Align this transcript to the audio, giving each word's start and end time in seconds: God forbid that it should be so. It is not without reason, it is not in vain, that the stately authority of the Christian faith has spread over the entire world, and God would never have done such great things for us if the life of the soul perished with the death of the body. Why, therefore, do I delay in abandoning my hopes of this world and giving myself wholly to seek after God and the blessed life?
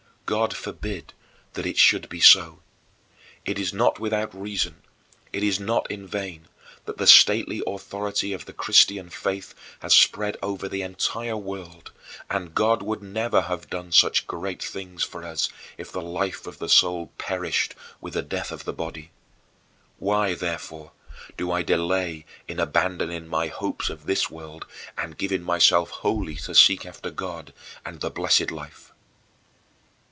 God 0.27 0.55
forbid 0.55 1.13
that 1.55 1.65
it 1.65 1.77
should 1.77 2.07
be 2.07 2.21
so. 2.21 2.61
It 3.43 3.59
is 3.59 3.73
not 3.73 3.99
without 3.99 4.33
reason, 4.33 4.77
it 5.33 5.43
is 5.43 5.59
not 5.59 5.91
in 5.91 6.07
vain, 6.07 6.47
that 6.85 6.95
the 6.97 7.05
stately 7.05 7.61
authority 7.67 8.31
of 8.31 8.45
the 8.45 8.53
Christian 8.53 9.09
faith 9.09 9.53
has 9.81 9.93
spread 9.93 10.37
over 10.41 10.69
the 10.69 10.83
entire 10.83 11.35
world, 11.35 11.91
and 12.29 12.55
God 12.55 12.81
would 12.81 13.03
never 13.03 13.41
have 13.41 13.69
done 13.69 13.91
such 13.91 14.25
great 14.25 14.63
things 14.63 15.03
for 15.03 15.25
us 15.25 15.49
if 15.77 15.91
the 15.91 16.01
life 16.01 16.47
of 16.47 16.59
the 16.59 16.69
soul 16.69 17.11
perished 17.17 17.75
with 17.99 18.13
the 18.13 18.21
death 18.21 18.53
of 18.53 18.63
the 18.63 18.71
body. 18.71 19.11
Why, 19.99 20.33
therefore, 20.33 20.93
do 21.35 21.51
I 21.51 21.61
delay 21.61 22.25
in 22.47 22.57
abandoning 22.57 23.27
my 23.27 23.47
hopes 23.47 23.89
of 23.89 24.05
this 24.05 24.29
world 24.29 24.65
and 24.97 25.17
giving 25.17 25.43
myself 25.43 25.89
wholly 25.89 26.37
to 26.37 26.55
seek 26.55 26.85
after 26.85 27.11
God 27.11 27.51
and 27.85 27.99
the 27.99 28.09
blessed 28.09 28.49
life? 28.49 28.93